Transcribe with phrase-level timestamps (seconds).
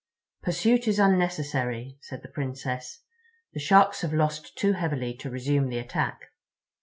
[0.41, 3.03] "Pursuit is unnecessary," said the Princess.
[3.53, 6.31] "The Sharks have lost too heavily to resume the attack."